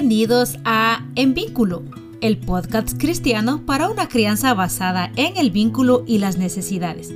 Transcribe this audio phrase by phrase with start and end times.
[0.00, 1.82] Bienvenidos a En Vínculo,
[2.20, 7.12] el podcast cristiano para una crianza basada en el vínculo y las necesidades.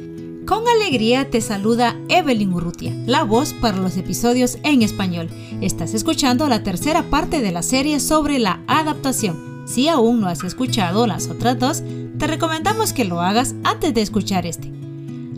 [0.47, 5.31] Con alegría te saluda Evelyn Urrutia, la voz para los episodios en español.
[5.61, 9.63] Estás escuchando la tercera parte de la serie sobre la adaptación.
[9.65, 11.85] Si aún no has escuchado las otras dos,
[12.19, 14.82] te recomendamos que lo hagas antes de escuchar este.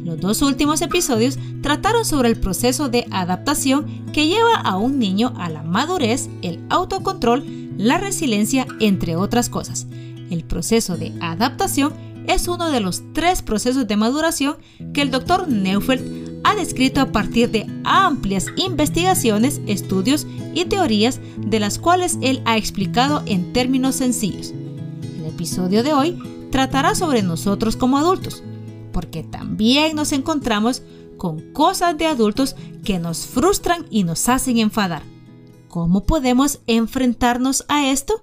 [0.04, 5.32] Los dos últimos episodios trataron sobre el proceso de adaptación que lleva a un niño
[5.38, 7.42] a la madurez, el autocontrol,
[7.78, 9.86] la resiliencia, entre otras cosas.
[10.30, 11.94] El proceso de adaptación
[12.26, 14.58] es uno de los tres procesos de maduración
[14.92, 21.60] que el doctor Neufeld ha descrito a partir de amplias investigaciones, estudios y teorías de
[21.60, 24.52] las cuales él ha explicado en términos sencillos.
[25.18, 26.18] El episodio de hoy
[26.50, 28.42] tratará sobre nosotros como adultos
[28.94, 30.82] porque también nos encontramos
[31.18, 35.02] con cosas de adultos que nos frustran y nos hacen enfadar.
[35.68, 38.22] ¿Cómo podemos enfrentarnos a esto?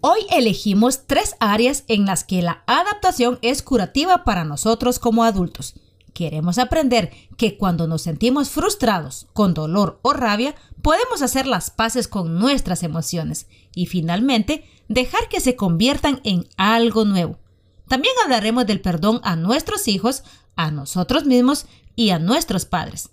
[0.00, 5.74] Hoy elegimos tres áreas en las que la adaptación es curativa para nosotros como adultos.
[6.14, 12.06] Queremos aprender que cuando nos sentimos frustrados, con dolor o rabia, podemos hacer las paces
[12.06, 17.40] con nuestras emociones y finalmente dejar que se conviertan en algo nuevo.
[17.88, 20.22] También hablaremos del perdón a nuestros hijos,
[20.56, 23.10] a nosotros mismos y a nuestros padres.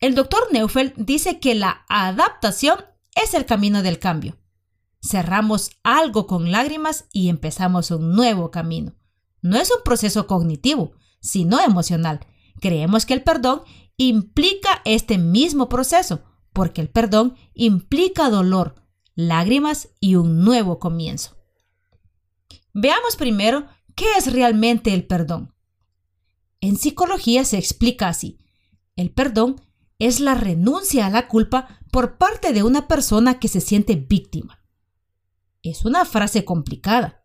[0.00, 2.78] El doctor Neufeld dice que la adaptación
[3.14, 4.38] es el camino del cambio.
[5.02, 8.94] Cerramos algo con lágrimas y empezamos un nuevo camino.
[9.42, 12.20] No es un proceso cognitivo, sino emocional.
[12.60, 13.62] Creemos que el perdón
[13.96, 16.22] implica este mismo proceso,
[16.52, 18.76] porque el perdón implica dolor,
[19.14, 21.39] lágrimas y un nuevo comienzo.
[22.72, 25.54] Veamos primero qué es realmente el perdón.
[26.60, 28.38] En psicología se explica así.
[28.96, 29.60] El perdón
[29.98, 34.62] es la renuncia a la culpa por parte de una persona que se siente víctima.
[35.62, 37.24] Es una frase complicada.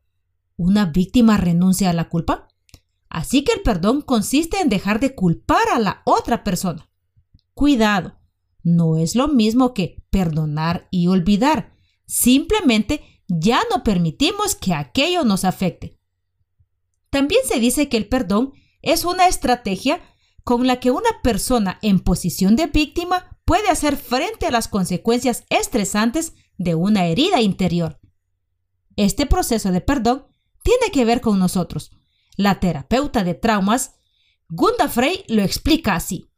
[0.57, 2.47] ¿Una víctima renuncia a la culpa?
[3.09, 6.89] Así que el perdón consiste en dejar de culpar a la otra persona.
[7.53, 8.19] Cuidado,
[8.63, 11.71] no es lo mismo que perdonar y olvidar.
[12.05, 15.97] Simplemente ya no permitimos que aquello nos afecte.
[17.09, 20.01] También se dice que el perdón es una estrategia
[20.43, 25.43] con la que una persona en posición de víctima puede hacer frente a las consecuencias
[25.49, 27.99] estresantes de una herida interior.
[28.95, 30.27] Este proceso de perdón
[30.63, 31.91] tiene que ver con nosotros.
[32.37, 33.95] La terapeuta de traumas,
[34.49, 36.29] Gunda Frey, lo explica así.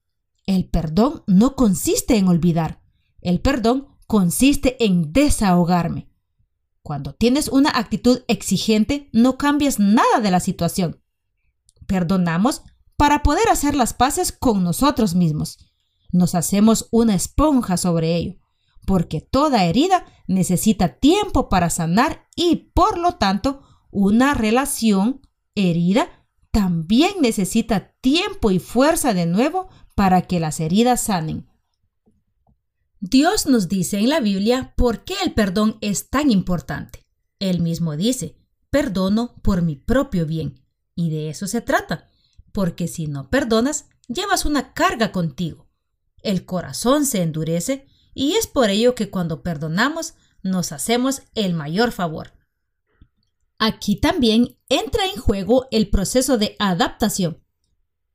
[0.46, 2.82] El perdón no consiste en olvidar.
[3.22, 6.07] El perdón consiste en desahogarme.
[6.88, 11.04] Cuando tienes una actitud exigente, no cambias nada de la situación.
[11.86, 12.62] Perdonamos
[12.96, 15.58] para poder hacer las paces con nosotros mismos.
[16.14, 18.36] Nos hacemos una esponja sobre ello,
[18.86, 25.20] porque toda herida necesita tiempo para sanar y, por lo tanto, una relación
[25.56, 26.08] herida
[26.52, 31.47] también necesita tiempo y fuerza de nuevo para que las heridas sanen.
[33.00, 37.06] Dios nos dice en la Biblia por qué el perdón es tan importante.
[37.38, 38.36] Él mismo dice,
[38.72, 40.64] perdono por mi propio bien.
[40.96, 42.10] Y de eso se trata,
[42.52, 45.68] porque si no perdonas, llevas una carga contigo.
[46.24, 51.92] El corazón se endurece y es por ello que cuando perdonamos nos hacemos el mayor
[51.92, 52.34] favor.
[53.60, 57.44] Aquí también entra en juego el proceso de adaptación,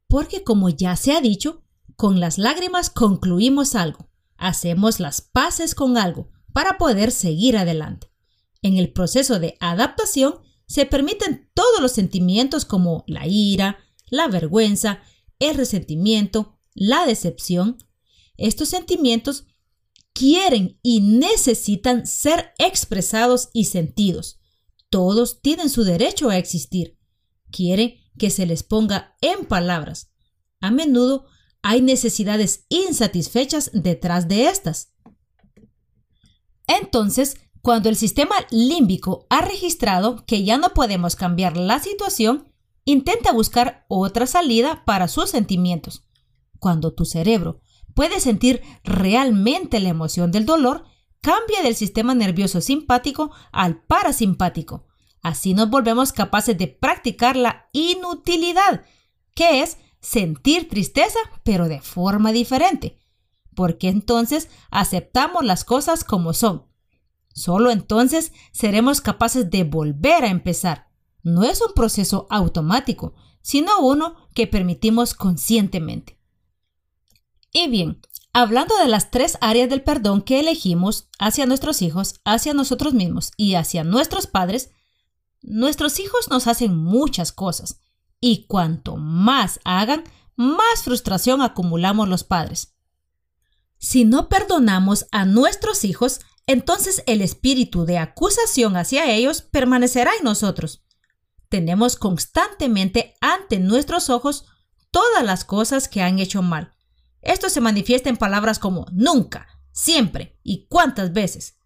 [0.08, 1.62] porque como ya se ha dicho,
[1.94, 4.11] con las lágrimas concluimos algo
[4.42, 8.10] hacemos las paces con algo para poder seguir adelante.
[8.60, 10.34] En el proceso de adaptación
[10.66, 13.78] se permiten todos los sentimientos como la ira,
[14.10, 15.00] la vergüenza,
[15.38, 17.78] el resentimiento, la decepción.
[18.36, 19.44] Estos sentimientos
[20.12, 24.40] quieren y necesitan ser expresados y sentidos.
[24.90, 26.98] Todos tienen su derecho a existir.
[27.50, 30.10] Quieren que se les ponga en palabras.
[30.60, 31.26] A menudo
[31.62, 34.92] hay necesidades insatisfechas detrás de estas.
[36.66, 42.52] Entonces, cuando el sistema límbico ha registrado que ya no podemos cambiar la situación,
[42.84, 46.04] intenta buscar otra salida para sus sentimientos.
[46.58, 47.60] Cuando tu cerebro
[47.94, 50.84] puede sentir realmente la emoción del dolor,
[51.20, 54.86] cambia del sistema nervioso simpático al parasimpático.
[55.22, 58.84] Así nos volvemos capaces de practicar la inutilidad,
[59.34, 62.98] que es sentir tristeza, pero de forma diferente,
[63.54, 66.66] porque entonces aceptamos las cosas como son.
[67.34, 70.88] Solo entonces seremos capaces de volver a empezar.
[71.22, 76.18] No es un proceso automático, sino uno que permitimos conscientemente.
[77.52, 78.02] Y bien,
[78.34, 83.32] Hablando de las tres áreas del perdón que elegimos hacia nuestros hijos, hacia nosotros mismos
[83.36, 84.70] y hacia nuestros padres,
[85.42, 87.80] nuestros hijos nos hacen muchas cosas
[88.24, 90.04] y cuanto más hagan,
[90.36, 92.76] más frustración acumulamos los padres.
[93.78, 100.24] Si no perdonamos a nuestros hijos, entonces el espíritu de acusación hacia ellos permanecerá en
[100.24, 100.84] nosotros.
[101.48, 104.46] Tenemos constantemente ante nuestros ojos
[104.92, 106.72] todas las cosas que han hecho mal.
[107.22, 111.56] Esto se manifiesta en palabras como nunca, siempre y cuántas veces.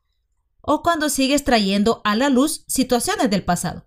[0.62, 3.87] O cuando sigues trayendo a la luz situaciones del pasado.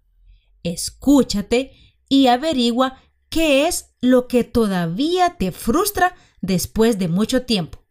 [0.62, 1.78] Escúchate
[2.09, 7.85] y averigua qué es lo que todavía te frustra después de mucho tiempo,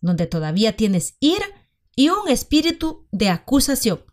[0.00, 1.46] donde todavía tienes ira
[1.96, 4.04] y un espíritu de acusación.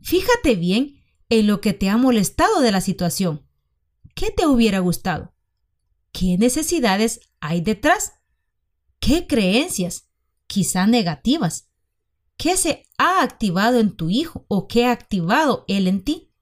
[0.00, 3.48] Fíjate bien en lo que te ha molestado de la situación.
[4.14, 5.34] ¿Qué te hubiera gustado?
[6.12, 8.12] ¿Qué necesidades hay detrás?
[9.00, 10.08] ¿Qué creencias,
[10.46, 11.70] quizá negativas?
[12.36, 16.32] ¿Qué se ha activado en tu hijo o qué ha activado él en ti?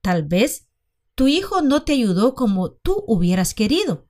[0.00, 0.68] Tal vez
[1.14, 4.08] tu hijo no te ayudó como tú hubieras querido.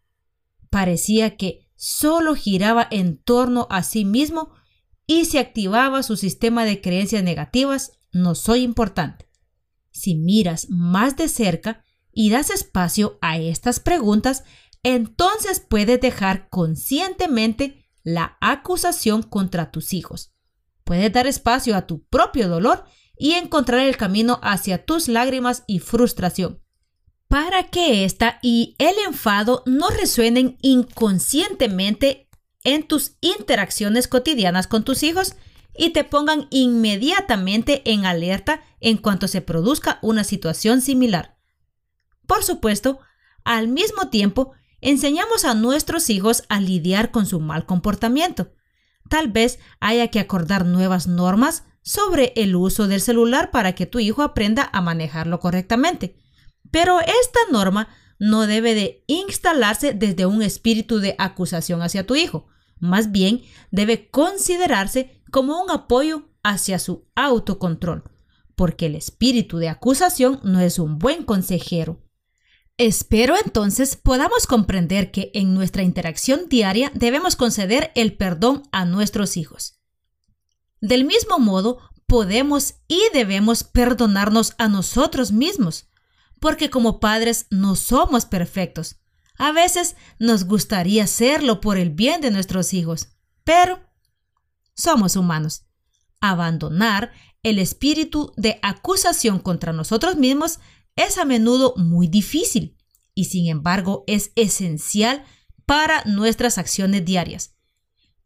[0.70, 4.52] Parecía que solo giraba en torno a sí mismo
[5.06, 9.28] y se activaba su sistema de creencias negativas, no soy importante.
[9.90, 14.44] Si miras más de cerca y das espacio a estas preguntas,
[14.82, 20.32] entonces puedes dejar conscientemente la acusación contra tus hijos.
[20.84, 22.84] Puedes dar espacio a tu propio dolor
[23.16, 26.60] y encontrar el camino hacia tus lágrimas y frustración,
[27.32, 32.28] para que esta y el enfado no resuenen inconscientemente
[32.62, 35.36] en tus interacciones cotidianas con tus hijos
[35.74, 41.38] y te pongan inmediatamente en alerta en cuanto se produzca una situación similar.
[42.26, 43.00] Por supuesto,
[43.44, 44.52] al mismo tiempo,
[44.82, 48.52] enseñamos a nuestros hijos a lidiar con su mal comportamiento.
[49.08, 54.00] Tal vez haya que acordar nuevas normas sobre el uso del celular para que tu
[54.00, 56.21] hijo aprenda a manejarlo correctamente.
[56.72, 57.88] Pero esta norma
[58.18, 62.48] no debe de instalarse desde un espíritu de acusación hacia tu hijo.
[62.80, 68.04] Más bien, debe considerarse como un apoyo hacia su autocontrol,
[68.56, 72.02] porque el espíritu de acusación no es un buen consejero.
[72.78, 79.36] Espero entonces podamos comprender que en nuestra interacción diaria debemos conceder el perdón a nuestros
[79.36, 79.78] hijos.
[80.80, 85.88] Del mismo modo, podemos y debemos perdonarnos a nosotros mismos,
[86.42, 88.96] porque como padres no somos perfectos.
[89.38, 93.10] A veces nos gustaría serlo por el bien de nuestros hijos,
[93.44, 93.78] pero
[94.74, 95.66] somos humanos.
[96.20, 97.12] Abandonar
[97.44, 100.58] el espíritu de acusación contra nosotros mismos
[100.96, 102.76] es a menudo muy difícil
[103.14, 105.24] y sin embargo es esencial
[105.64, 107.54] para nuestras acciones diarias.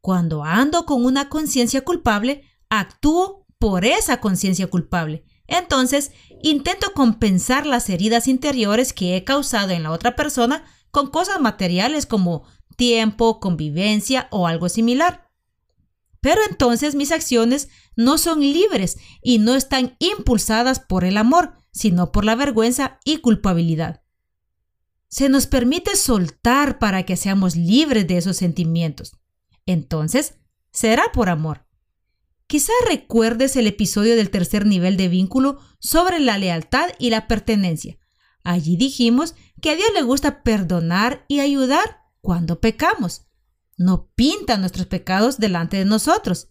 [0.00, 5.26] Cuando ando con una conciencia culpable, actúo por esa conciencia culpable.
[5.48, 6.12] Entonces,
[6.42, 12.06] intento compensar las heridas interiores que he causado en la otra persona con cosas materiales
[12.06, 12.44] como
[12.76, 15.30] tiempo, convivencia o algo similar.
[16.20, 22.12] Pero entonces mis acciones no son libres y no están impulsadas por el amor, sino
[22.12, 24.02] por la vergüenza y culpabilidad.
[25.08, 29.16] Se nos permite soltar para que seamos libres de esos sentimientos.
[29.66, 30.34] Entonces,
[30.72, 31.65] será por amor.
[32.46, 37.98] Quizá recuerdes el episodio del tercer nivel de vínculo sobre la lealtad y la pertenencia.
[38.44, 43.26] Allí dijimos que a Dios le gusta perdonar y ayudar cuando pecamos.
[43.76, 46.48] No pinta nuestros pecados delante de nosotros.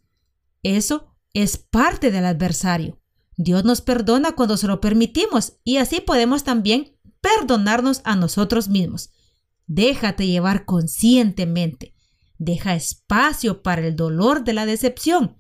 [0.64, 3.00] Eso es parte del adversario.
[3.38, 9.12] Dios nos perdona cuando se lo permitimos y así podemos también perdonarnos a nosotros mismos.
[9.66, 11.96] Déjate llevar conscientemente.
[12.38, 15.38] Deja espacio para el dolor de la decepción.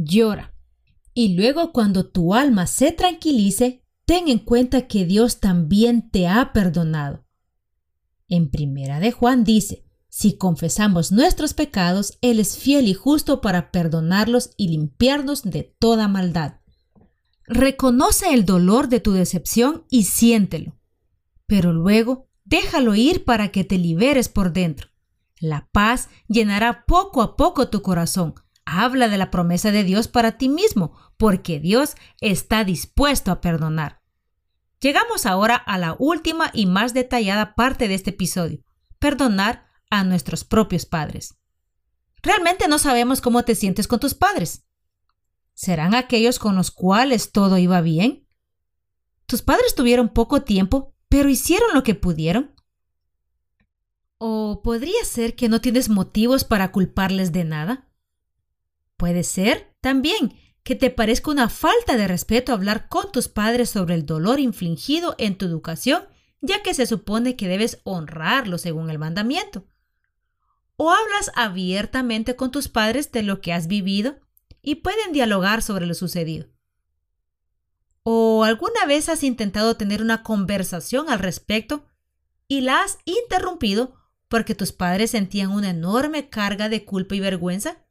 [0.00, 0.54] Llora.
[1.12, 6.52] Y luego cuando tu alma se tranquilice, ten en cuenta que Dios también te ha
[6.52, 7.26] perdonado.
[8.28, 13.72] En primera de Juan dice, si confesamos nuestros pecados, Él es fiel y justo para
[13.72, 16.60] perdonarlos y limpiarnos de toda maldad.
[17.44, 20.78] Reconoce el dolor de tu decepción y siéntelo,
[21.46, 24.90] pero luego déjalo ir para que te liberes por dentro.
[25.40, 28.34] La paz llenará poco a poco tu corazón.
[28.70, 34.02] Habla de la promesa de Dios para ti mismo, porque Dios está dispuesto a perdonar.
[34.78, 38.62] Llegamos ahora a la última y más detallada parte de este episodio,
[38.98, 41.38] perdonar a nuestros propios padres.
[42.22, 44.66] Realmente no sabemos cómo te sientes con tus padres.
[45.54, 48.28] ¿Serán aquellos con los cuales todo iba bien?
[49.24, 52.54] Tus padres tuvieron poco tiempo, pero hicieron lo que pudieron.
[54.18, 57.87] ¿O podría ser que no tienes motivos para culparles de nada?
[58.98, 63.94] Puede ser, también, que te parezca una falta de respeto hablar con tus padres sobre
[63.94, 66.02] el dolor infligido en tu educación,
[66.40, 69.64] ya que se supone que debes honrarlo según el mandamiento.
[70.76, 74.18] O hablas abiertamente con tus padres de lo que has vivido
[74.60, 76.48] y pueden dialogar sobre lo sucedido.
[78.02, 81.86] ¿O alguna vez has intentado tener una conversación al respecto
[82.48, 83.94] y la has interrumpido
[84.26, 87.84] porque tus padres sentían una enorme carga de culpa y vergüenza?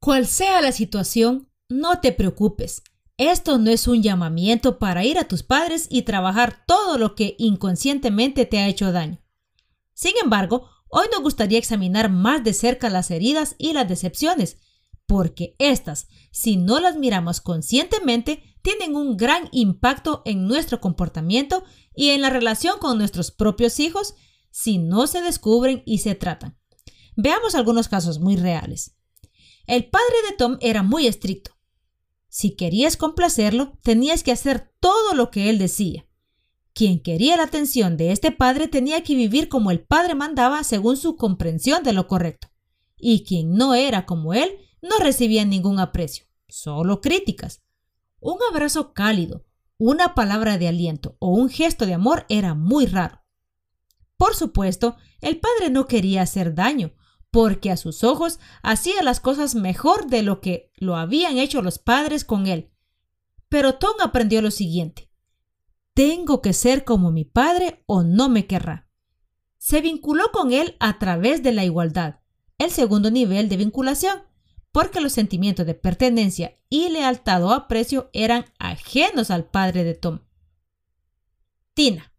[0.00, 2.82] Cual sea la situación, no te preocupes.
[3.18, 7.36] Esto no es un llamamiento para ir a tus padres y trabajar todo lo que
[7.38, 9.22] inconscientemente te ha hecho daño.
[9.92, 14.56] Sin embargo, hoy nos gustaría examinar más de cerca las heridas y las decepciones,
[15.06, 21.62] porque estas, si no las miramos conscientemente, tienen un gran impacto en nuestro comportamiento
[21.94, 24.14] y en la relación con nuestros propios hijos
[24.50, 26.58] si no se descubren y se tratan.
[27.16, 28.96] Veamos algunos casos muy reales.
[29.70, 31.52] El padre de Tom era muy estricto.
[32.28, 36.08] Si querías complacerlo, tenías que hacer todo lo que él decía.
[36.74, 40.96] Quien quería la atención de este padre tenía que vivir como el padre mandaba según
[40.96, 42.48] su comprensión de lo correcto.
[42.96, 47.62] Y quien no era como él no recibía ningún aprecio, solo críticas.
[48.18, 49.46] Un abrazo cálido,
[49.78, 53.22] una palabra de aliento o un gesto de amor era muy raro.
[54.16, 56.92] Por supuesto, el padre no quería hacer daño,
[57.30, 61.78] porque a sus ojos hacía las cosas mejor de lo que lo habían hecho los
[61.78, 62.70] padres con él.
[63.48, 65.10] Pero Tom aprendió lo siguiente.
[65.94, 68.88] Tengo que ser como mi padre o no me querrá.
[69.58, 72.20] Se vinculó con él a través de la igualdad,
[72.58, 74.22] el segundo nivel de vinculación,
[74.72, 80.20] porque los sentimientos de pertenencia y lealtad o aprecio eran ajenos al padre de Tom.
[81.74, 82.12] Tina.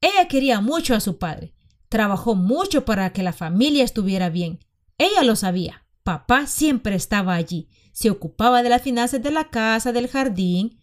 [0.00, 1.54] Ella quería mucho a su padre.
[1.88, 4.60] Trabajó mucho para que la familia estuviera bien.
[4.98, 5.86] Ella lo sabía.
[6.02, 7.68] Papá siempre estaba allí.
[7.92, 10.82] Se ocupaba de las finanzas de la casa, del jardín.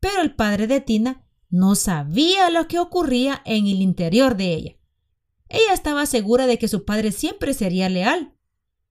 [0.00, 4.76] Pero el padre de Tina no sabía lo que ocurría en el interior de ella.
[5.48, 8.34] Ella estaba segura de que su padre siempre sería leal,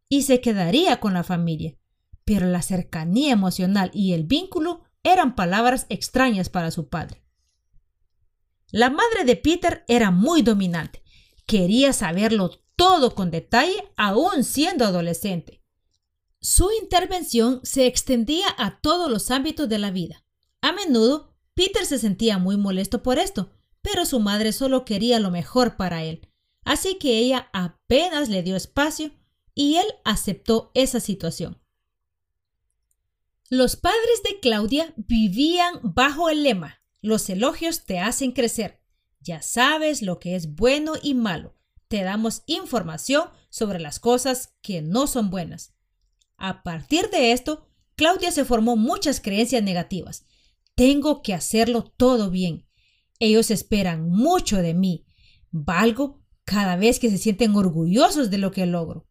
[0.08, 1.78] y se quedaría con la familia.
[2.24, 7.24] Pero la cercanía emocional y el vínculo eran palabras extrañas para su padre.
[8.72, 11.04] La madre de Peter era muy dominante.
[11.46, 15.62] Quería saberlo todo con detalle, aún siendo adolescente.
[16.42, 20.24] Su intervención se extendía a todos los ámbitos de la vida.
[20.62, 25.32] A menudo, Peter se sentía muy molesto por esto, pero su madre solo quería lo
[25.32, 26.28] mejor para él,
[26.64, 29.12] así que ella apenas le dio espacio
[29.54, 31.62] y él aceptó esa situación.
[33.50, 38.82] Los padres de Claudia vivían bajo el lema, los elogios te hacen crecer.
[39.26, 41.56] Ya sabes lo que es bueno y malo.
[41.88, 45.74] Te damos información sobre las cosas que no son buenas.
[46.38, 50.26] A partir de esto, Claudia se formó muchas creencias negativas.
[50.76, 52.68] Tengo que hacerlo todo bien.
[53.18, 55.08] Ellos esperan mucho de mí.
[55.50, 59.08] Valgo cada vez que se sienten orgullosos de lo que logro.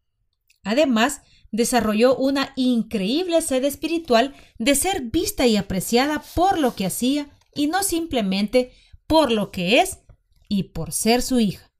[0.63, 7.29] Además, desarrolló una increíble sed espiritual de ser vista y apreciada por lo que hacía
[7.53, 8.71] y no simplemente
[9.07, 9.99] por lo que es
[10.47, 11.71] y por ser su hija.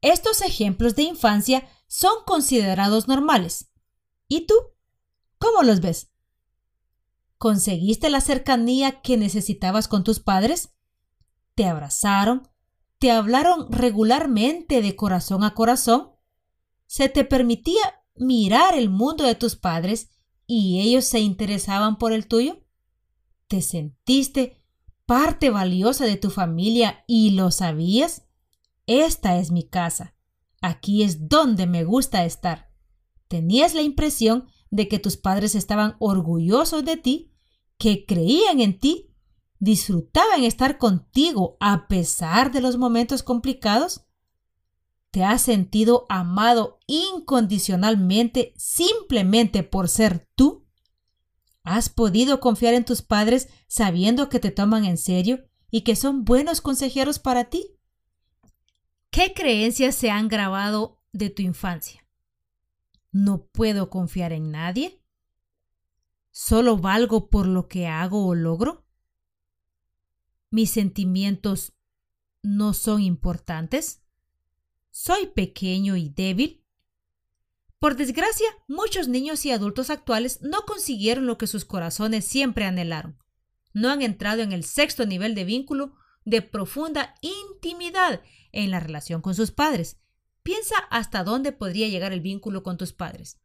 [0.00, 3.70] Estos ejemplos de infancia son considerados normales.
[4.28, 4.54] ¿Y tú?
[5.38, 6.10] ¿Cómo los ves?
[7.38, 10.70] ¿Conseguiste la cercanía que necesitabas con tus padres?
[11.54, 12.48] ¿Te abrazaron?
[12.98, 16.16] ¿Te hablaron regularmente de corazón a corazón?
[16.86, 20.10] se te permitía mirar el mundo de tus padres
[20.46, 22.64] y ellos se interesaban por el tuyo?
[23.48, 24.55] ¿Te sentiste
[25.06, 28.26] parte valiosa de tu familia y lo sabías?
[28.86, 30.14] Esta es mi casa.
[30.60, 32.70] Aquí es donde me gusta estar.
[33.28, 37.32] ¿Tenías la impresión de que tus padres estaban orgullosos de ti,
[37.78, 39.12] que creían en ti,
[39.58, 44.02] disfrutaban estar contigo a pesar de los momentos complicados?
[45.10, 50.65] ¿Te has sentido amado incondicionalmente simplemente por ser tú?
[51.66, 56.24] ¿Has podido confiar en tus padres sabiendo que te toman en serio y que son
[56.24, 57.76] buenos consejeros para ti?
[59.10, 62.06] ¿Qué creencias se han grabado de tu infancia?
[63.10, 65.02] ¿No puedo confiar en nadie?
[66.30, 68.86] ¿Solo valgo por lo que hago o logro?
[70.50, 71.72] ¿Mis sentimientos
[72.42, 74.04] no son importantes?
[74.92, 76.64] ¿Soy pequeño y débil?
[77.78, 83.18] Por desgracia, muchos niños y adultos actuales no consiguieron lo que sus corazones siempre anhelaron.
[83.74, 89.20] No han entrado en el sexto nivel de vínculo de profunda intimidad en la relación
[89.20, 89.98] con sus padres.
[90.42, 93.40] Piensa hasta dónde podría llegar el vínculo con tus padres.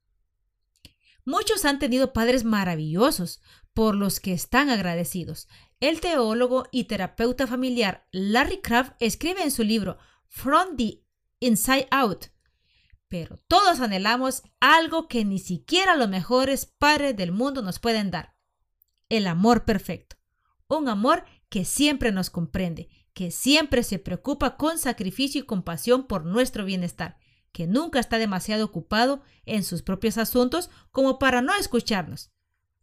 [1.25, 3.41] Muchos han tenido padres maravillosos
[3.73, 5.47] por los que están agradecidos.
[5.79, 9.97] El teólogo y terapeuta familiar Larry Craft escribe en su libro
[10.27, 11.03] From the
[11.39, 12.27] Inside Out.
[13.11, 18.35] Pero todos anhelamos algo que ni siquiera los mejores padres del mundo nos pueden dar.
[19.09, 20.15] El amor perfecto.
[20.69, 26.25] Un amor que siempre nos comprende, que siempre se preocupa con sacrificio y compasión por
[26.25, 27.17] nuestro bienestar
[27.51, 32.31] que nunca está demasiado ocupado en sus propios asuntos como para no escucharnos.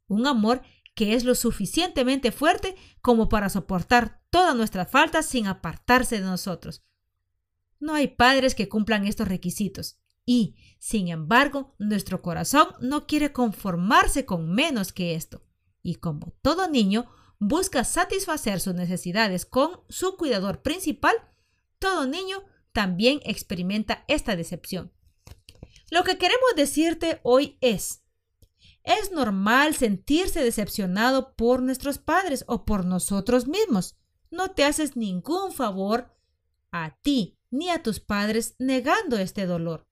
[0.08, 0.61] Un amor
[0.94, 6.85] que es lo suficientemente fuerte como para soportar todas nuestras faltas sin apartarse de nosotros.
[7.80, 9.99] No hay padres que cumplan estos requisitos
[10.30, 15.42] y, sin embargo, nuestro corazón no quiere conformarse con menos que esto.
[15.82, 21.14] Y como todo niño busca satisfacer sus necesidades con su cuidador principal,
[21.78, 22.44] todo niño
[22.75, 24.92] también experimenta esta decepción.
[25.90, 28.02] Lo que queremos decirte hoy es,
[28.85, 33.97] es normal sentirse decepcionado por nuestros padres o por nosotros mismos.
[34.30, 36.14] No te haces ningún favor
[36.70, 39.88] a ti ni a tus padres negando este dolor.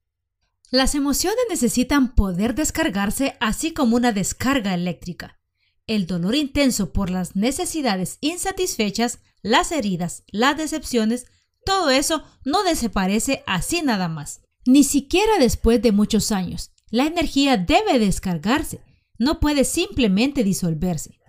[0.69, 5.39] Las emociones necesitan poder descargarse así como una descarga eléctrica.
[5.85, 11.27] El dolor intenso por las necesidades insatisfechas, las heridas, las decepciones,
[11.63, 14.41] todo eso no desaparece así nada más.
[14.65, 16.71] Ni siquiera después de muchos años.
[16.89, 18.81] La energía debe descargarse,
[19.17, 21.19] no puede simplemente disolverse.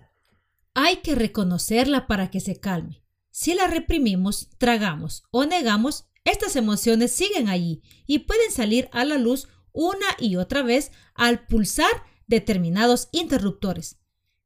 [0.73, 3.03] Hay que reconocerla para que se calme.
[3.31, 9.17] Si la reprimimos, tragamos o negamos, estas emociones siguen allí y pueden salir a la
[9.17, 11.91] luz una y otra vez al pulsar
[12.27, 13.99] determinados interruptores.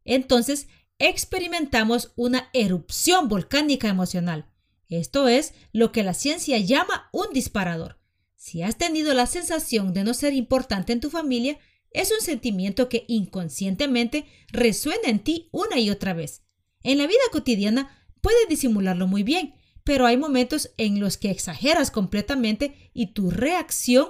[0.04, 0.68] Entonces,
[1.00, 4.54] experimentamos una erupción volcánica emocional,
[4.90, 8.00] esto es lo que la ciencia llama un disparador.
[8.36, 11.58] Si has tenido la sensación de no ser importante en tu familia,
[11.92, 16.44] es un sentimiento que inconscientemente resuena en ti una y otra vez.
[16.84, 21.92] En la vida cotidiana puedes disimularlo muy bien, pero hay momentos en los que exageras
[21.92, 24.10] completamente y tu reacción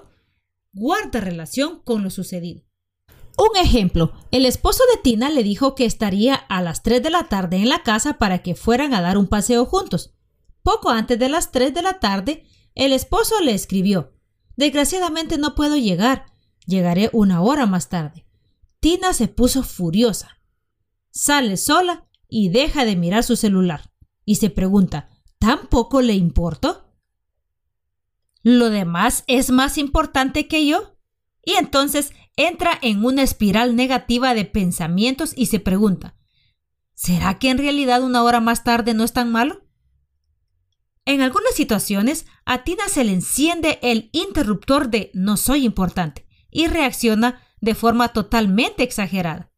[0.71, 2.63] guarda relación con lo sucedido.
[3.35, 7.29] Un ejemplo, el esposo de Tina le dijo que estaría a las 3 de la
[7.29, 10.13] tarde en la casa para que fueran a dar un paseo juntos.
[10.61, 14.13] Poco antes de las 3 de la tarde, el esposo le escribió,
[14.55, 16.27] Desgraciadamente no puedo llegar,
[16.67, 18.27] llegaré una hora más tarde.
[18.79, 20.39] Tina se puso furiosa.
[21.09, 23.91] Sale sola y deja de mirar su celular.
[24.25, 25.09] Y se pregunta,
[25.43, 26.89] ¿tampoco le importo?
[28.43, 30.95] ¿Lo demás es más importante que yo?
[31.43, 36.15] Y entonces entra en una espiral negativa de pensamientos y se pregunta,
[36.93, 39.67] ¿será que en realidad una hora más tarde no es tan malo?
[41.03, 46.67] En algunas situaciones, a Tina se le enciende el interruptor de no soy importante y
[46.67, 49.51] reacciona de forma totalmente exagerada.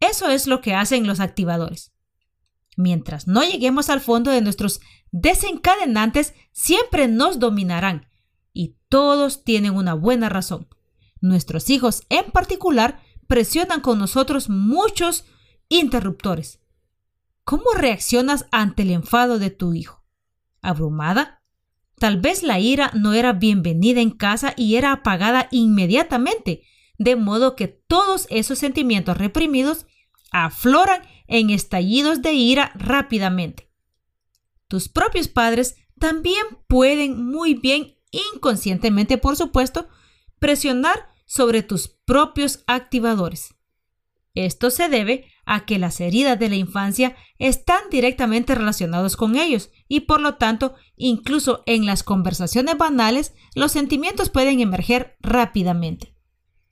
[0.00, 1.92] Eso es lo que hacen los activadores.
[2.78, 8.06] Mientras no lleguemos al fondo de nuestros desencadenantes, siempre nos dominarán.
[8.52, 10.68] Y todos tienen una buena razón.
[11.20, 15.24] Nuestros hijos en particular presionan con nosotros muchos
[15.68, 16.60] interruptores.
[17.42, 20.04] ¿Cómo reaccionas ante el enfado de tu hijo?
[20.62, 21.42] abrumada.
[21.98, 26.62] Tal vez la ira no era bienvenida en casa y era apagada inmediatamente,
[26.96, 29.86] de modo que todos esos sentimientos reprimidos
[30.30, 33.70] afloran en estallidos de ira rápidamente.
[34.66, 39.88] Tus propios padres también pueden muy bien, inconscientemente por supuesto,
[40.38, 43.54] presionar sobre tus propios activadores.
[44.34, 49.70] Esto se debe a que las heridas de la infancia están directamente relacionadas con ellos
[49.88, 56.14] y por lo tanto, incluso en las conversaciones banales, los sentimientos pueden emerger rápidamente.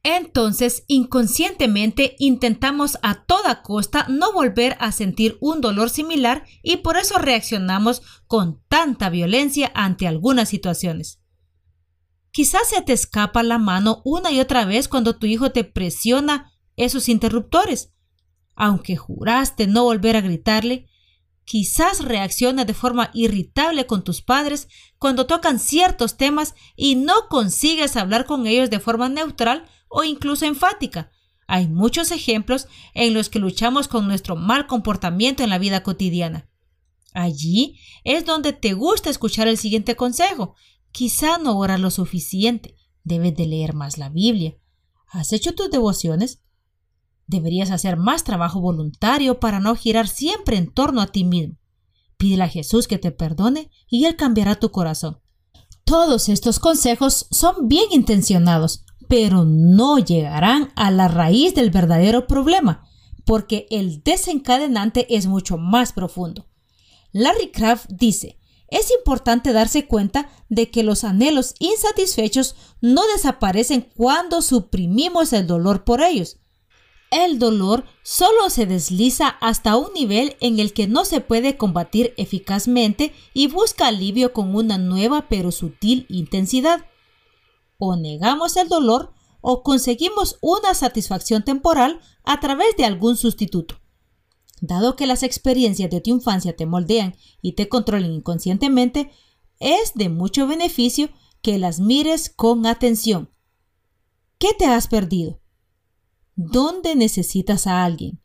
[0.08, 6.96] Entonces, inconscientemente intentamos a toda costa no volver a sentir un dolor similar y por
[6.96, 11.18] eso reaccionamos con tanta violencia ante algunas situaciones.
[12.30, 16.52] Quizás se te escapa la mano una y otra vez cuando tu hijo te presiona
[16.76, 17.92] esos interruptores.
[18.54, 20.86] Aunque juraste no volver a gritarle,
[21.42, 27.96] quizás reacciona de forma irritable con tus padres cuando tocan ciertos temas y no consigues
[27.96, 31.10] hablar con ellos de forma neutral o incluso enfática.
[31.46, 36.50] Hay muchos ejemplos en los que luchamos con nuestro mal comportamiento en la vida cotidiana.
[37.14, 40.54] Allí es donde te gusta escuchar el siguiente consejo.
[40.92, 42.76] Quizá no oras lo suficiente.
[43.04, 44.58] Debes de leer más la Biblia.
[45.08, 46.42] ¿Has hecho tus devociones?
[47.26, 51.56] Deberías hacer más trabajo voluntario para no girar siempre en torno a ti mismo.
[52.18, 55.20] Pídele a Jesús que te perdone y Él cambiará tu corazón.
[55.84, 62.88] Todos estos consejos son bien intencionados, pero no llegarán a la raíz del verdadero problema,
[63.24, 66.46] porque el desencadenante es mucho más profundo.
[67.12, 68.38] Larry Kraft dice,
[68.68, 75.84] es importante darse cuenta de que los anhelos insatisfechos no desaparecen cuando suprimimos el dolor
[75.84, 76.38] por ellos.
[77.10, 82.12] El dolor solo se desliza hasta un nivel en el que no se puede combatir
[82.16, 86.84] eficazmente y busca alivio con una nueva pero sutil intensidad.
[87.78, 93.76] O negamos el dolor o conseguimos una satisfacción temporal a través de algún sustituto.
[94.60, 99.10] Dado que las experiencias de tu infancia te moldean y te controlan inconscientemente,
[99.60, 101.10] es de mucho beneficio
[101.42, 103.30] que las mires con atención.
[104.38, 105.40] ¿Qué te has perdido?
[106.34, 108.20] ¿Dónde necesitas a alguien?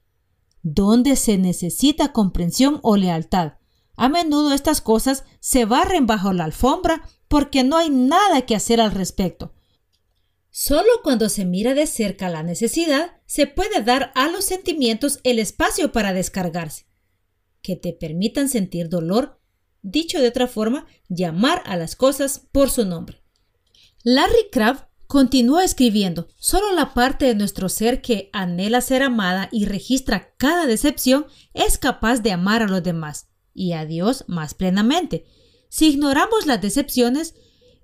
[0.64, 3.54] ¿Dónde se necesita comprensión o lealtad?
[3.96, 8.82] A menudo estas cosas se barren bajo la alfombra porque no hay nada que hacer
[8.82, 9.54] al respecto.
[10.50, 15.40] Solo cuando se mira de cerca la necesidad, se puede dar a los sentimientos el
[15.40, 16.88] espacio para descargarse,
[17.62, 19.40] que te permitan sentir dolor,
[19.82, 23.24] dicho de otra forma, llamar a las cosas por su nombre.
[24.04, 29.68] Larry Crabb continúa escribiendo, solo la parte de nuestro ser que anhela ser amada y
[29.68, 35.24] registra cada decepción es capaz de amar a los demás y a Dios más plenamente.
[35.72, 37.34] Si ignoramos las decepciones,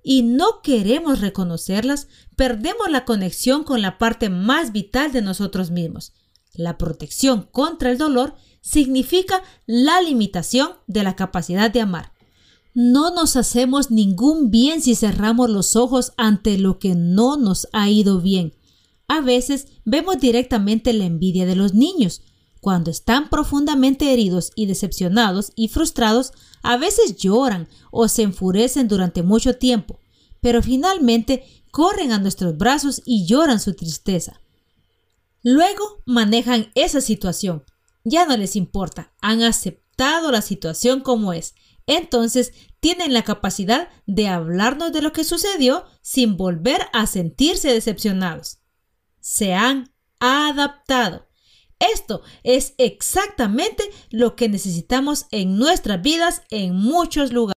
[0.03, 6.11] y no queremos reconocerlas, perdemos la conexión con la parte más vital de nosotros mismos.
[6.53, 12.11] La protección contra el dolor significa la limitación de la capacidad de amar.
[12.73, 17.89] No nos hacemos ningún bien si cerramos los ojos ante lo que no nos ha
[17.89, 18.53] ido bien.
[19.07, 22.21] A veces vemos directamente la envidia de los niños.
[22.61, 26.31] Cuando están profundamente heridos y decepcionados y frustrados,
[26.63, 29.99] a veces lloran o se enfurecen durante mucho tiempo,
[30.41, 34.41] pero finalmente corren a nuestros brazos y lloran su tristeza.
[35.43, 37.63] Luego manejan esa situación.
[38.03, 41.53] Ya no les importa, han aceptado la situación como es.
[41.85, 48.59] Entonces tienen la capacidad de hablarnos de lo que sucedió sin volver a sentirse decepcionados.
[49.19, 51.26] Se han adaptado.
[51.79, 57.53] Esto es exactamente lo que necesitamos en nuestras vidas en muchos lugares.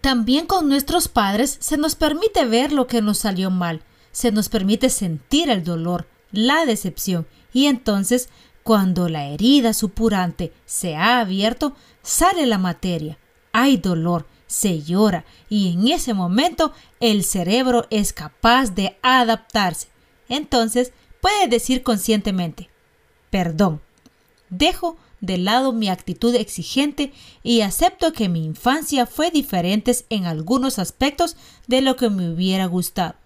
[0.00, 4.48] También con nuestros padres se nos permite ver lo que nos salió mal, se nos
[4.48, 8.28] permite sentir el dolor, la decepción, y entonces,
[8.62, 13.18] cuando la herida supurante se ha abierto, sale la materia,
[13.52, 19.88] hay dolor, se llora, y en ese momento el cerebro es capaz de adaptarse.
[20.28, 22.68] Entonces puede decir conscientemente,
[23.34, 23.80] perdón,
[24.48, 30.78] dejo de lado mi actitud exigente y acepto que mi infancia fue diferente en algunos
[30.78, 33.16] aspectos de lo que me hubiera gustado.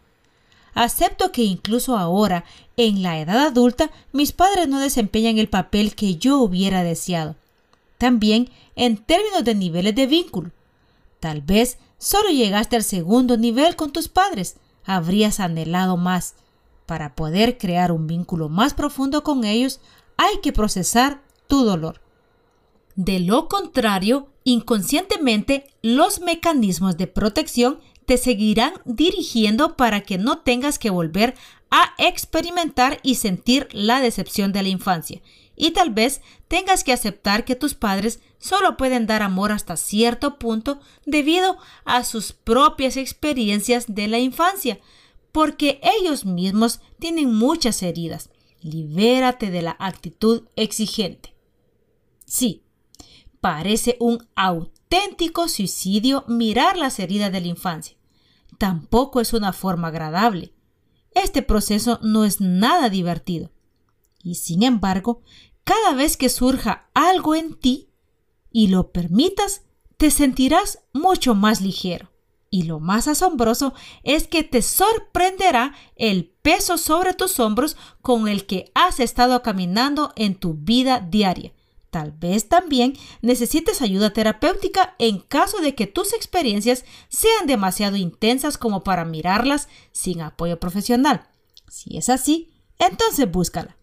[0.72, 2.46] Acepto que incluso ahora,
[2.78, 7.36] en la edad adulta, mis padres no desempeñan el papel que yo hubiera deseado.
[7.98, 10.52] También en términos de niveles de vínculo.
[11.20, 14.56] Tal vez solo llegaste al segundo nivel con tus padres.
[14.86, 16.34] Habrías anhelado más.
[16.88, 19.78] Para poder crear un vínculo más profundo con ellos,
[20.18, 22.02] hay que procesar tu dolor.
[22.96, 30.78] De lo contrario, inconscientemente los mecanismos de protección te seguirán dirigiendo para que no tengas
[30.78, 31.34] que volver
[31.70, 35.22] a experimentar y sentir la decepción de la infancia.
[35.54, 40.38] Y tal vez tengas que aceptar que tus padres solo pueden dar amor hasta cierto
[40.38, 44.80] punto debido a sus propias experiencias de la infancia,
[45.30, 48.30] porque ellos mismos tienen muchas heridas.
[48.60, 51.34] Libérate de la actitud exigente.
[52.24, 52.64] Sí,
[53.40, 57.96] parece un auténtico suicidio mirar las heridas de la infancia.
[58.58, 60.52] Tampoco es una forma agradable.
[61.12, 63.50] Este proceso no es nada divertido.
[64.22, 65.22] Y sin embargo,
[65.64, 67.90] cada vez que surja algo en ti
[68.50, 69.62] y lo permitas,
[69.96, 72.10] te sentirás mucho más ligero.
[72.50, 78.46] Y lo más asombroso es que te sorprenderá el peso sobre tus hombros con el
[78.46, 81.52] que has estado caminando en tu vida diaria.
[81.90, 88.56] Tal vez también necesites ayuda terapéutica en caso de que tus experiencias sean demasiado intensas
[88.56, 91.28] como para mirarlas sin apoyo profesional.
[91.68, 93.76] Si es así, entonces búscala.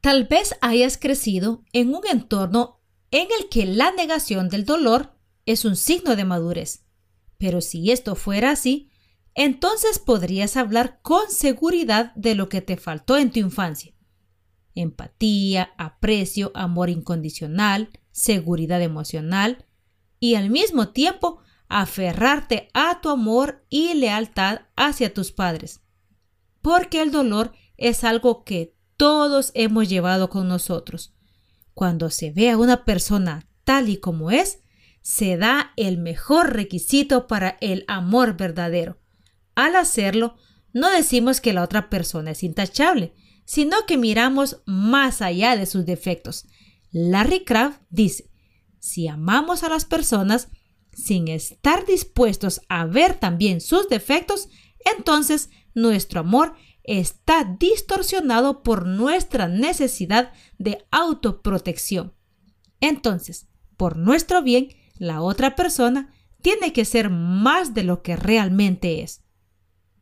[0.00, 2.80] Tal vez hayas crecido en un entorno
[3.12, 5.12] en el que la negación del dolor
[5.44, 6.82] es un signo de madurez.
[7.38, 8.90] Pero si esto fuera así,
[9.36, 13.96] entonces podrías hablar con seguridad de lo que te faltó en tu infancia
[14.76, 19.64] empatía, aprecio, amor incondicional, seguridad emocional
[20.20, 25.80] y al mismo tiempo aferrarte a tu amor y lealtad hacia tus padres.
[26.62, 31.14] Porque el dolor es algo que todos hemos llevado con nosotros.
[31.74, 34.60] Cuando se ve a una persona tal y como es,
[35.02, 38.98] se da el mejor requisito para el amor verdadero.
[39.56, 40.36] Al hacerlo,
[40.72, 43.14] no decimos que la otra persona es intachable,
[43.46, 46.46] sino que miramos más allá de sus defectos.
[46.92, 48.30] Larry Craft dice,
[48.78, 50.48] si amamos a las personas
[50.92, 54.48] sin estar dispuestos a ver también sus defectos,
[54.96, 62.14] entonces nuestro amor está distorsionado por nuestra necesidad de autoprotección.
[62.80, 69.02] Entonces, por nuestro bien, la otra persona tiene que ser más de lo que realmente
[69.02, 69.25] es.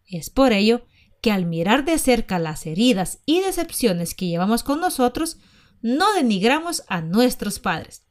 [0.07, 0.87] Es por ello
[1.21, 5.39] que al mirar de cerca las heridas y decepciones que llevamos con nosotros,
[5.81, 8.07] no denigramos a nuestros padres.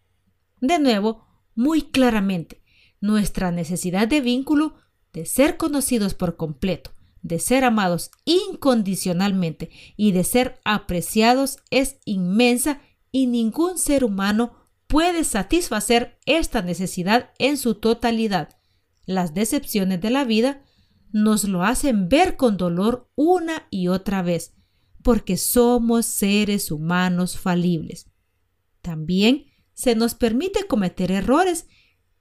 [0.61, 2.63] De nuevo, muy claramente,
[3.01, 4.75] nuestra necesidad de vínculo,
[5.11, 12.81] de ser conocidos por completo, de ser amados incondicionalmente y de ser apreciados es inmensa
[13.11, 14.53] y ningún ser humano
[14.87, 18.57] puede satisfacer esta necesidad en su totalidad.
[19.05, 20.63] Las decepciones de la vida
[21.13, 24.55] nos lo hacen ver con dolor una y otra vez,
[25.03, 28.09] porque somos seres humanos falibles.
[28.81, 31.67] También se nos permite cometer errores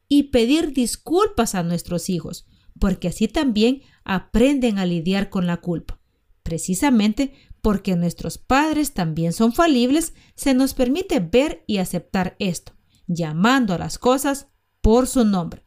[0.09, 2.47] y pedir disculpas a nuestros hijos,
[2.79, 5.99] porque así también aprenden a lidiar con la culpa.
[6.43, 12.73] Precisamente porque nuestros padres también son falibles, se nos permite ver y aceptar esto,
[13.07, 14.49] llamando a las cosas
[14.83, 15.65] por su nombre.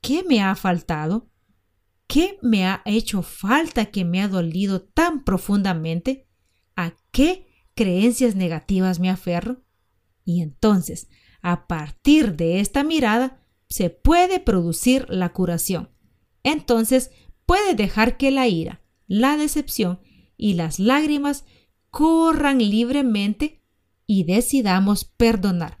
[0.00, 1.27] ¿Qué me ha faltado?
[2.08, 6.26] ¿Qué me ha hecho falta que me ha dolido tan profundamente?
[6.74, 9.62] ¿A qué creencias negativas me aferro?
[10.24, 11.08] Y entonces,
[11.42, 15.90] a partir de esta mirada, se puede producir la curación.
[16.42, 17.10] Entonces
[17.44, 20.00] puede dejar que la ira, la decepción
[20.38, 21.44] y las lágrimas
[21.90, 23.62] corran libremente
[24.06, 25.78] y decidamos perdonar.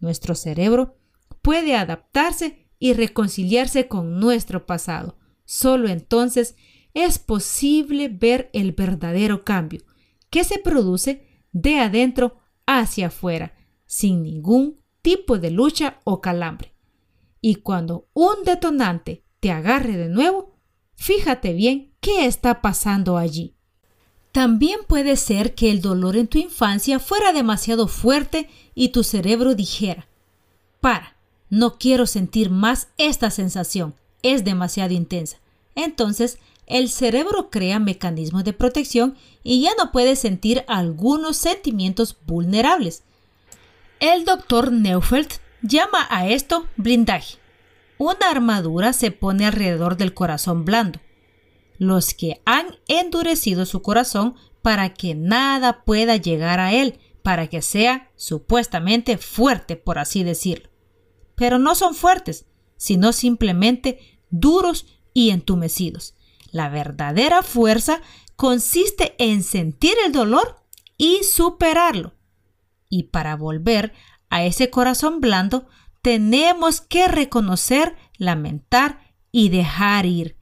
[0.00, 0.96] Nuestro cerebro
[1.40, 5.18] puede adaptarse y reconciliarse con nuestro pasado.
[5.50, 6.56] Solo entonces
[6.92, 9.80] es posible ver el verdadero cambio
[10.28, 13.54] que se produce de adentro hacia afuera,
[13.86, 16.74] sin ningún tipo de lucha o calambre.
[17.40, 20.54] Y cuando un detonante te agarre de nuevo,
[20.96, 23.56] fíjate bien qué está pasando allí.
[24.32, 29.54] También puede ser que el dolor en tu infancia fuera demasiado fuerte y tu cerebro
[29.54, 30.08] dijera,
[30.82, 31.16] para,
[31.48, 35.38] no quiero sentir más esta sensación, es demasiado intensa.
[35.74, 43.04] Entonces, el cerebro crea mecanismos de protección y ya no puede sentir algunos sentimientos vulnerables.
[44.00, 45.28] El doctor Neufeld
[45.62, 47.38] llama a esto blindaje.
[47.96, 51.00] Una armadura se pone alrededor del corazón blando.
[51.78, 57.62] Los que han endurecido su corazón para que nada pueda llegar a él, para que
[57.62, 60.68] sea supuestamente fuerte, por así decirlo.
[61.34, 62.44] Pero no son fuertes,
[62.78, 66.14] sino simplemente duros y entumecidos.
[66.50, 68.00] La verdadera fuerza
[68.36, 70.64] consiste en sentir el dolor
[70.96, 72.14] y superarlo.
[72.88, 73.92] Y para volver
[74.30, 75.68] a ese corazón blando,
[76.00, 80.38] tenemos que reconocer, lamentar y dejar ir.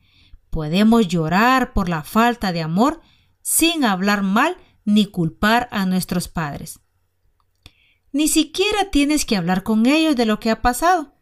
[0.51, 3.01] Podemos llorar por la falta de amor
[3.43, 6.81] sin hablar mal ni culpar a nuestros padres.
[8.13, 11.16] Ni siquiera tienes que hablar con ellos de lo que ha pasado,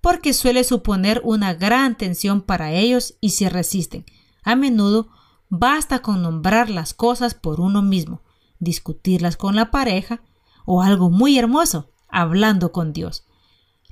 [0.00, 4.04] porque suele suponer una gran tensión para ellos y se resisten.
[4.42, 5.08] A menudo
[5.48, 8.22] basta con nombrar las cosas por uno mismo,
[8.58, 10.22] discutirlas con la pareja
[10.64, 13.26] o algo muy hermoso, hablando con Dios.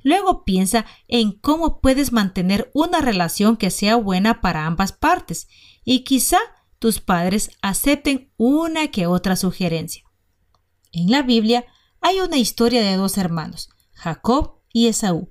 [0.03, 5.47] Luego piensa en cómo puedes mantener una relación que sea buena para ambas partes
[5.83, 6.37] y quizá
[6.79, 10.03] tus padres acepten una que otra sugerencia.
[10.91, 11.65] En la Biblia
[12.01, 15.29] hay una historia de dos hermanos, Jacob y Esaú.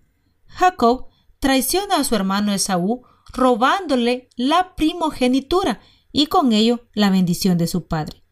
[0.49, 1.07] Jacob
[1.39, 5.81] traiciona a su hermano Esaú robándole la primogenitura
[6.13, 8.25] y con ello la bendición de su padre.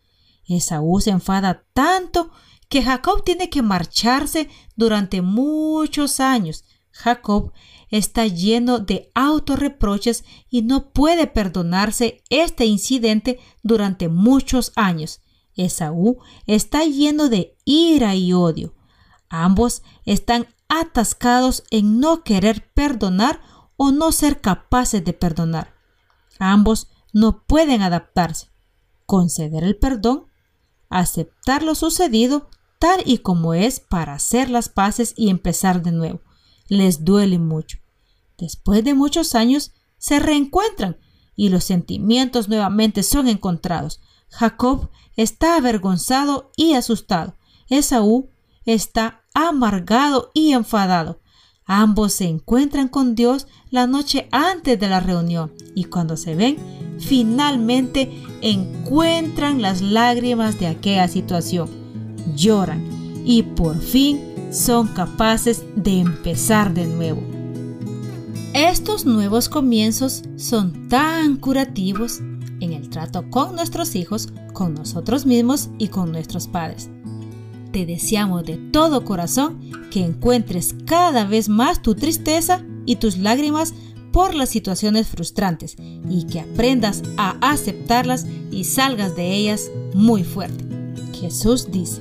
[0.46, 2.30] Esaú se enfada tanto
[2.68, 6.64] que Jacob tiene que marcharse durante muchos años.
[6.90, 7.52] Jacob
[7.90, 15.20] está lleno de autorreproches y no puede perdonarse este incidente durante muchos años.
[15.54, 18.74] Esaú está lleno de ira y odio.
[19.28, 23.40] Ambos están atascados en no querer perdonar
[23.76, 25.74] o no ser capaces de perdonar.
[26.38, 28.50] Ambos no pueden adaptarse,
[29.06, 30.26] conceder el perdón,
[30.88, 32.48] aceptar lo sucedido
[32.78, 36.20] tal y como es para hacer las paces y empezar de nuevo.
[36.68, 37.78] Les duele mucho.
[38.38, 40.98] Después de muchos años, se reencuentran
[41.34, 44.00] y los sentimientos nuevamente son encontrados.
[44.28, 47.34] Jacob está avergonzado y asustado.
[47.68, 48.30] Esaú
[48.66, 51.20] está amargado y enfadado.
[51.64, 56.56] Ambos se encuentran con Dios la noche antes de la reunión y cuando se ven,
[57.00, 61.68] finalmente encuentran las lágrimas de aquella situación.
[62.36, 62.84] Lloran
[63.24, 64.20] y por fin
[64.52, 67.22] son capaces de empezar de nuevo.
[68.54, 72.20] Estos nuevos comienzos son tan curativos
[72.60, 76.88] en el trato con nuestros hijos, con nosotros mismos y con nuestros padres.
[77.76, 79.60] Te deseamos de todo corazón
[79.90, 83.74] que encuentres cada vez más tu tristeza y tus lágrimas
[84.12, 85.76] por las situaciones frustrantes
[86.08, 90.64] y que aprendas a aceptarlas y salgas de ellas muy fuerte.
[91.20, 92.00] Jesús dice,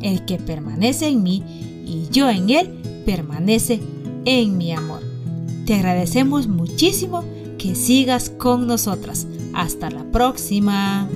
[0.00, 1.44] el que permanece en mí
[1.86, 3.80] y yo en él, permanece
[4.24, 5.04] en mi amor.
[5.66, 7.22] Te agradecemos muchísimo
[7.58, 9.28] que sigas con nosotras.
[9.54, 11.08] Hasta la próxima.